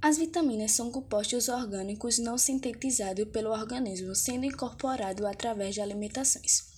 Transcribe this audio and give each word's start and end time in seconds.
As 0.00 0.16
vitaminas 0.16 0.70
são 0.72 0.92
compostos 0.92 1.48
orgânicos 1.48 2.18
não 2.18 2.38
sintetizados 2.38 3.28
pelo 3.30 3.50
organismo, 3.50 4.14
sendo 4.14 4.46
incorporados 4.46 5.24
através 5.24 5.74
de 5.74 5.80
alimentações. 5.80 6.68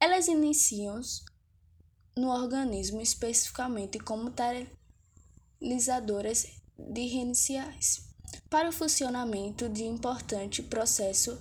Elas 0.00 0.26
iniciam 0.26 1.00
no 2.16 2.28
organismo 2.28 3.00
especificamente 3.00 4.00
como 4.00 4.32
catalisadoras 4.32 6.48
diferenciais 6.76 8.10
para 8.48 8.68
o 8.68 8.72
funcionamento 8.72 9.68
de 9.68 9.84
importante 9.84 10.60
processo 10.60 11.38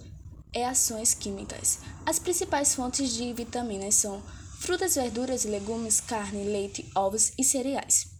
e 0.54 0.64
ações 0.64 1.16
químicas. 1.16 1.80
As 2.05 2.20
principais 2.20 2.76
fontes 2.76 3.14
de 3.14 3.34
vitaminas 3.34 3.96
são 3.96 4.21
frutas, 4.60 4.94
verduras, 4.94 5.44
legumes, 5.44 6.00
carne, 6.00 6.44
leite, 6.44 6.88
ovos 6.96 7.32
e 7.38 7.44
cereais. 7.44 8.12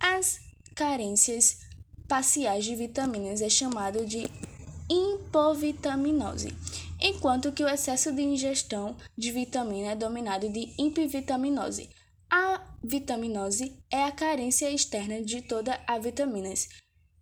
As 0.00 0.40
carências 0.74 1.67
parciais 2.08 2.64
de 2.64 2.74
vitaminas 2.74 3.42
é 3.42 3.48
chamado 3.50 4.06
de 4.06 4.28
hipovitaminose, 4.90 6.56
enquanto 7.00 7.52
que 7.52 7.62
o 7.62 7.68
excesso 7.68 8.10
de 8.12 8.22
ingestão 8.22 8.96
de 9.16 9.30
vitamina 9.30 9.92
é 9.92 9.94
dominado 9.94 10.48
de 10.48 10.72
hipervitaminose. 10.78 11.90
A 12.30 12.62
vitaminose 12.82 13.78
é 13.90 14.04
a 14.04 14.12
carência 14.12 14.70
externa 14.70 15.22
de 15.22 15.42
todas 15.42 15.78
as 15.86 16.02
vitaminas. 16.02 16.68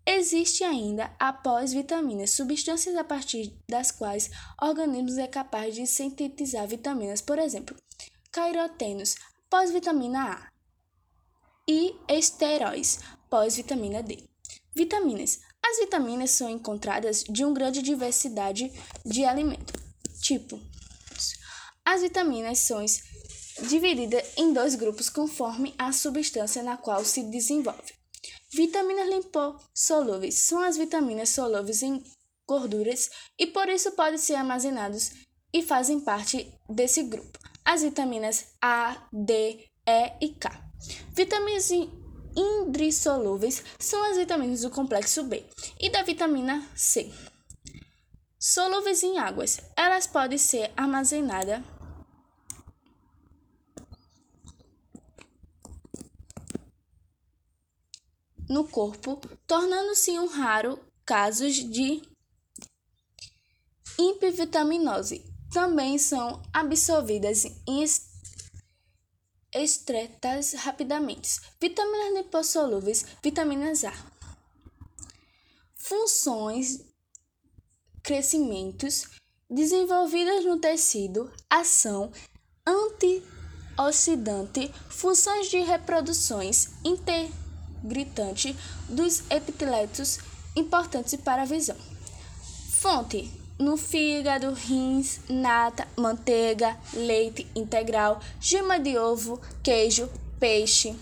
Existe 0.06 0.62
ainda 0.62 1.12
a 1.18 1.32
pós-vitaminas, 1.32 2.30
substâncias 2.30 2.94
a 2.94 3.02
partir 3.02 3.52
das 3.68 3.91
quais 3.91 4.30
organismos 4.62 5.18
é 5.18 5.27
capaz 5.27 5.74
de 5.74 5.84
sintetizar 5.84 6.66
vitaminas, 6.68 7.20
por 7.20 7.41
exemplo, 7.41 7.77
carotenos, 8.30 9.16
pós-vitamina 9.50 10.32
A, 10.32 10.48
e 11.68 11.96
esteróis, 12.08 13.00
pós-vitamina 13.28 14.00
D. 14.00 14.35
Vitaminas. 14.76 15.40
As 15.64 15.78
vitaminas 15.78 16.32
são 16.32 16.50
encontradas 16.50 17.24
de 17.24 17.42
uma 17.42 17.54
grande 17.54 17.80
diversidade 17.80 18.70
de 19.06 19.24
alimentos. 19.24 19.74
Tipo, 20.20 20.60
as 21.83 22.02
vitaminas 22.02 22.58
são 22.58 22.84
divididas 23.68 24.22
em 24.36 24.52
dois 24.52 24.74
grupos 24.74 25.08
conforme 25.08 25.74
a 25.78 25.92
substância 25.92 26.62
na 26.62 26.77
qual 26.77 27.02
se 27.06 27.22
desenvolve. 27.22 27.94
Vitaminas 28.52 29.08
lipossolúveis 29.08 30.41
são 30.41 30.60
as 30.60 30.77
vitaminas 30.77 31.30
solúveis 31.30 31.83
em 31.83 32.05
gorduras 32.46 33.08
e 33.38 33.46
por 33.46 33.70
isso 33.70 33.92
podem 33.92 34.18
ser 34.18 34.34
armazenadas 34.34 35.12
e 35.55 35.62
fazem 35.62 36.00
parte 36.00 36.52
desse 36.68 37.02
grupo. 37.05 37.38
As 37.64 37.83
vitaminas 37.83 38.44
A, 38.61 39.08
D, 39.11 39.70
E 39.86 40.12
e 40.20 40.28
K. 40.34 40.50
Vitaminas 41.14 41.70
indissolúveis 42.37 43.65
são 43.79 44.03
as 44.11 44.17
vitaminas 44.17 44.61
do 44.61 44.70
complexo 44.70 45.25
B 45.25 45.45
e 45.81 45.91
da 45.91 46.03
vitamina 46.03 46.69
C. 46.75 47.11
Solúveis 48.39 49.03
em 49.03 49.19
águas, 49.19 49.61
elas 49.77 50.06
podem 50.06 50.39
ser 50.39 50.70
armazenadas 50.77 51.62
no 58.48 58.69
corpo, 58.69 59.20
tornando-se 59.47 60.12
um 60.12 60.27
raro 60.27 60.79
casos 61.05 61.55
de 61.55 62.03
hipervitaminose. 63.98 65.25
Também 65.53 65.98
são 65.98 66.42
absorvidas 66.53 67.45
em 67.67 67.83
excretas 69.56 70.52
rapidamente. 70.54 71.40
Vitaminas 71.60 72.14
lipossolúveis, 72.14 73.04
vitaminas 73.22 73.84
A. 73.84 73.92
Funções, 75.74 76.80
crescimentos 78.02 79.08
desenvolvidas 79.48 80.44
no 80.44 80.58
tecido, 80.58 81.32
ação 81.48 82.11
antioxidante, 82.66 84.74
funções 84.89 85.48
de 85.48 85.58
reproduções 85.58 86.70
integritante 86.84 88.56
dos 88.89 89.22
epiteletos 89.30 90.18
importantes 90.55 91.16
para 91.16 91.42
a 91.42 91.46
visão. 91.46 91.77
Fonte 92.72 93.30
no 93.58 93.77
fígado, 93.77 94.52
rins, 94.52 95.20
nata, 95.28 95.86
manteiga, 95.96 96.77
leite 96.92 97.46
integral, 97.55 98.20
gema 98.40 98.78
de 98.78 98.98
ovo, 98.98 99.40
queijo, 99.62 100.08
peixe 100.39 100.94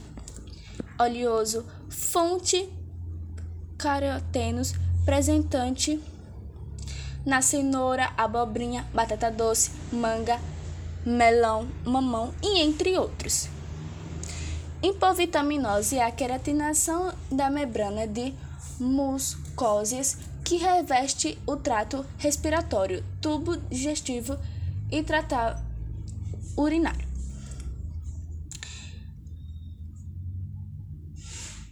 oleoso, 0.98 1.64
fonte 1.88 2.68
carotenos 3.76 4.74
presentante 5.04 6.00
na 7.26 7.42
cenoura, 7.42 8.12
abobrinha, 8.16 8.86
batata 8.94 9.30
doce, 9.30 9.70
manga, 9.92 10.40
melão, 11.04 11.66
mamão 11.84 12.32
e 12.42 12.60
entre 12.60 12.96
outros. 12.98 13.48
Hipovitaminose 14.82 15.96
é 15.96 16.04
a 16.04 16.10
queratinação 16.10 17.12
da 17.30 17.48
membrana 17.48 18.06
de 18.06 18.34
mucoses 18.78 20.18
que 20.44 20.56
reveste 20.56 21.38
o 21.46 21.56
trato 21.56 22.04
respiratório, 22.18 23.02
tubo 23.20 23.56
digestivo 23.56 24.38
e 24.92 25.02
trato 25.02 25.34
urinário. 26.56 27.08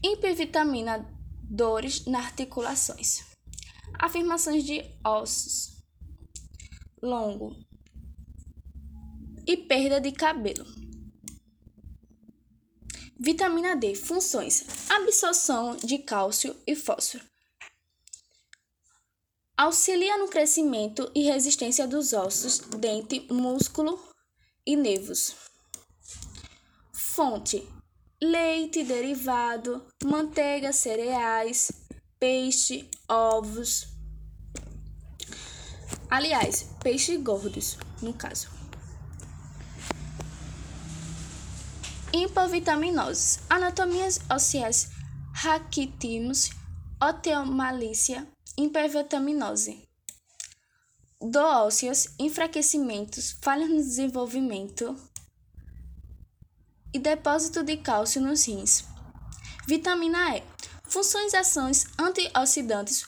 Hipervitamina 0.02 1.06
dores 1.42 2.06
nas 2.06 2.24
articulações. 2.24 3.24
Afirmações 3.98 4.64
de 4.64 4.82
ossos 5.04 5.70
longo 7.00 7.56
e 9.46 9.56
perda 9.56 10.00
de 10.00 10.12
cabelo. 10.12 10.64
Vitamina 13.20 13.76
D. 13.76 13.94
Funções: 13.94 14.64
absorção 14.90 15.76
de 15.76 15.98
cálcio 15.98 16.56
e 16.66 16.74
fósforo 16.74 17.31
Auxilia 19.62 20.18
no 20.18 20.26
crescimento 20.26 21.08
e 21.14 21.22
resistência 21.22 21.86
dos 21.86 22.12
ossos, 22.12 22.58
dente, 22.58 23.28
músculo 23.30 23.96
e 24.66 24.74
nervos. 24.74 25.36
Fonte: 26.92 27.64
leite 28.20 28.82
derivado, 28.82 29.86
manteiga, 30.02 30.72
cereais, 30.72 31.70
peixe, 32.18 32.90
ovos. 33.08 33.86
Aliás, 36.10 36.66
peixes 36.82 37.22
gordos, 37.22 37.78
no 38.02 38.12
caso. 38.14 38.50
Hipovitaminose. 42.12 43.38
Anatomias 43.48 44.18
ósseas 44.28 44.90
raquitimos, 45.32 46.50
osteomalícia, 47.00 48.26
hipervitaminose. 48.56 49.82
Doócios, 51.20 52.08
enfraquecimentos, 52.18 53.36
falhas 53.40 53.70
no 53.70 53.76
desenvolvimento 53.76 54.96
e 56.92 56.98
depósito 56.98 57.62
de 57.62 57.76
cálcio 57.76 58.20
nos 58.20 58.46
rins. 58.46 58.84
Vitamina 59.66 60.36
E. 60.36 60.42
Funções 60.84 61.32
e 61.32 61.36
ações 61.36 61.86
antioxidantes 61.98 63.06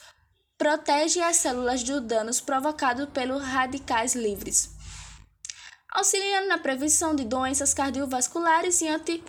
protege 0.57 1.21
as 1.21 1.35
células 1.35 1.83
dos 1.83 2.01
danos 2.01 2.39
provocados 2.39 3.09
pelos 3.09 3.43
radicais 3.43 4.15
livres, 4.15 4.71
auxiliando 5.91 6.47
na 6.47 6.57
prevenção 6.57 7.13
de 7.13 7.25
doenças 7.25 7.73
cardiovasculares 7.73 8.81
e, 8.81 8.87
anti... 8.87 9.23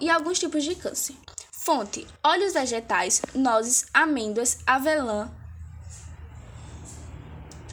e 0.00 0.08
alguns 0.08 0.38
tipos 0.38 0.62
de 0.62 0.74
câncer. 0.76 1.16
Fonte: 1.66 2.06
óleos 2.22 2.52
vegetais, 2.52 3.20
nozes, 3.34 3.86
amêndoas, 3.92 4.58
avelã, 4.64 5.28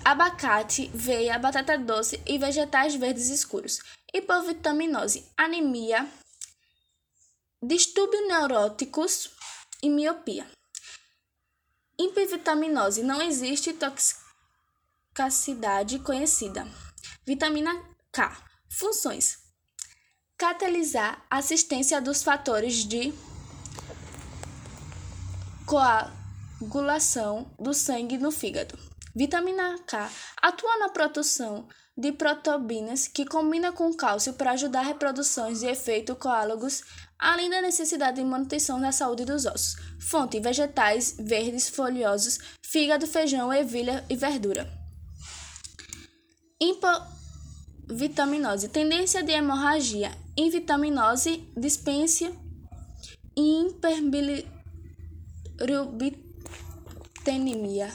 abacate, 0.03 0.89
veia, 0.95 1.37
batata 1.37 1.77
doce 1.77 2.19
e 2.25 2.39
vegetais 2.39 2.95
verdes 2.95 3.29
escuros. 3.29 3.83
Hipovitaminose, 4.11 5.31
anemia, 5.37 6.09
distúrbios 7.61 8.27
neuróticos 8.27 9.29
e 9.83 9.91
miopia. 9.91 10.47
Hipervitaminose 11.95 13.03
não 13.03 13.21
existe 13.21 13.77
toxicidade 15.13 15.99
conhecida. 15.99 16.67
Vitamina 17.27 17.79
K. 18.11 18.35
Funções: 18.67 19.37
catalisar 20.35 21.23
assistência 21.29 22.01
dos 22.01 22.23
fatores 22.23 22.85
de 22.85 23.13
coagulação 25.65 27.51
do 27.59 27.73
sangue 27.73 28.17
no 28.17 28.31
fígado. 28.31 28.77
Vitamina 29.15 29.77
K 29.85 30.09
atua 30.41 30.77
na 30.77 30.89
produção 30.89 31.67
de 31.95 32.11
protobinas 32.11 33.07
que 33.07 33.25
combina 33.25 33.71
com 33.71 33.93
cálcio 33.93 34.33
para 34.33 34.51
ajudar 34.51 34.79
a 34.79 34.83
reprodução 34.83 35.53
de 35.53 35.67
efeitos 35.67 36.17
coálogos 36.17 36.83
além 37.19 37.47
da 37.49 37.61
necessidade 37.61 38.17
de 38.17 38.25
manutenção 38.25 38.81
da 38.81 38.91
saúde 38.91 39.23
dos 39.23 39.45
ossos. 39.45 39.75
Fonte: 39.99 40.39
vegetais 40.39 41.15
verdes 41.19 41.69
folhosos, 41.69 42.39
fígado, 42.61 43.07
feijão, 43.07 43.53
ervilha 43.53 44.03
e 44.09 44.15
verdura. 44.15 44.67
Hipovitaminose: 46.59 48.69
tendência 48.69 49.23
de 49.23 49.31
hemorragia, 49.31 50.11
invitaminose, 50.35 51.47
dispensa 51.55 52.31
e 53.37 53.67
hiperbilirubinemia. 55.59 57.91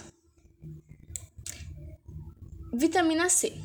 Vitamina 2.72 3.28
C. 3.28 3.60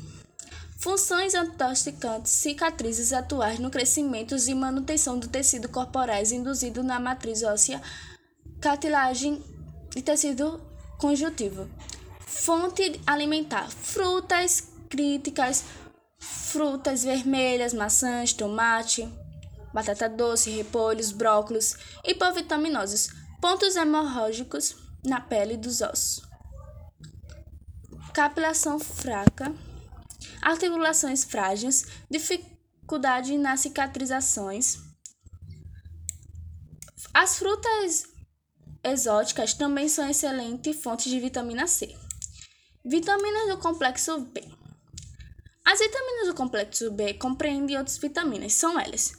Funções 0.78 1.34
antioxidantes, 1.34 2.32
cicatrizes 2.32 3.12
atuais 3.12 3.58
no 3.58 3.70
crescimento 3.70 4.36
e 4.36 4.54
manutenção 4.54 5.18
do 5.18 5.28
tecido 5.28 5.68
corporais 5.68 6.30
induzido 6.30 6.82
na 6.82 7.00
matriz 7.00 7.42
óssea, 7.42 7.80
cartilagem 8.60 9.42
e 9.96 10.02
tecido 10.02 10.60
conjuntivo. 10.98 11.68
Fonte 12.26 13.00
alimentar: 13.06 13.70
frutas 13.70 14.68
críticas, 14.90 15.64
frutas 16.18 17.04
vermelhas, 17.04 17.72
maçãs, 17.72 18.34
tomate, 18.34 19.08
batata 19.72 20.08
doce, 20.08 20.50
repolhos, 20.50 21.12
brócolis, 21.12 21.76
hipovitaminoses, 22.04 23.23
pontos 23.44 23.76
hemorrágicos 23.76 24.74
na 25.04 25.20
pele 25.20 25.58
dos 25.58 25.82
ossos. 25.82 26.22
Capilação 28.14 28.80
fraca 28.80 29.54
articulações 30.40 31.24
frágeis, 31.24 31.84
dificuldade 32.10 33.36
nas 33.36 33.60
cicatrizações. 33.60 34.78
As 37.12 37.36
frutas 37.36 38.06
exóticas 38.82 39.52
também 39.52 39.90
são 39.90 40.08
excelentes 40.08 40.82
fontes 40.82 41.12
de 41.12 41.20
vitamina 41.20 41.66
C. 41.66 41.94
Vitaminas 42.82 43.50
do 43.50 43.58
complexo 43.58 44.20
B. 44.20 44.42
As 45.66 45.80
vitaminas 45.80 46.28
do 46.28 46.34
complexo 46.34 46.90
B 46.92 47.12
compreendem 47.12 47.76
outras 47.76 47.98
vitaminas, 47.98 48.54
são 48.54 48.80
elas: 48.80 49.12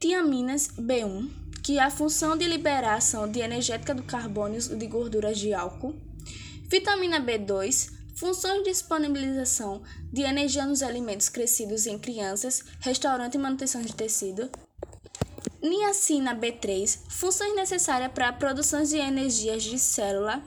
tiaminas 0.00 0.68
B1, 0.68 1.41
que 1.62 1.78
a 1.78 1.90
função 1.90 2.36
de 2.36 2.46
liberação 2.46 3.30
de 3.30 3.40
energética 3.40 3.94
do 3.94 4.02
carbono 4.02 4.56
e 4.56 4.76
de 4.76 4.86
gorduras 4.86 5.38
de 5.38 5.54
álcool, 5.54 5.94
vitamina 6.68 7.20
B2, 7.20 8.02
Funções 8.22 8.62
de 8.62 8.70
disponibilização 8.70 9.82
de 10.12 10.22
energia 10.22 10.64
nos 10.64 10.80
alimentos 10.80 11.28
crescidos 11.28 11.86
em 11.86 11.98
crianças, 11.98 12.62
restaurante 12.78 13.34
e 13.34 13.38
manutenção 13.38 13.82
de 13.82 13.92
tecido. 13.94 14.48
Niacina 15.60 16.32
B3, 16.32 17.00
funções 17.08 17.52
necessárias 17.56 18.12
para 18.12 18.28
a 18.28 18.32
produção 18.32 18.82
de 18.84 18.96
energias 18.96 19.64
de 19.64 19.76
célula. 19.76 20.40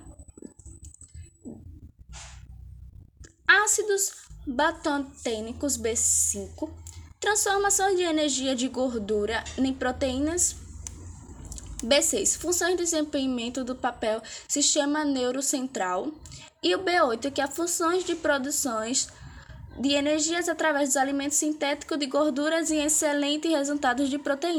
Ácidos 3.46 4.14
batotênicos 4.48 5.78
B5, 5.78 6.70
transformação 7.20 7.94
de 7.94 8.04
energia 8.04 8.56
de 8.56 8.70
gordura 8.70 9.44
em 9.58 9.74
proteínas. 9.74 10.56
B6, 11.86 12.38
funções 12.38 12.72
de 12.72 12.84
desempenhamento 12.84 13.64
do 13.64 13.76
papel 13.76 14.22
sistema 14.48 15.06
neurocentral. 15.06 16.12
E 16.62 16.74
o 16.74 16.80
B8, 16.80 17.32
que 17.32 17.42
é 17.42 17.48
funções 17.48 18.04
de 18.04 18.16
produções 18.16 19.08
de 19.78 19.94
energias 19.94 20.48
através 20.48 20.90
dos 20.90 20.98
alimentos 20.98 21.38
sintéticos 21.38 22.00
de 22.00 22.06
gorduras 22.06 22.70
e 22.70 22.78
excelentes 22.78 23.52
resultados 23.52 24.10
de 24.10 24.18
proteínas. 24.18 24.54